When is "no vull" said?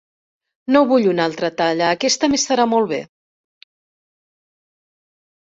0.75-1.03